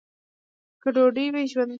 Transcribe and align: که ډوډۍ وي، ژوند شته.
که 0.81 0.89
ډوډۍ 0.95 1.27
وي، 1.33 1.43
ژوند 1.51 1.67
شته. 1.69 1.69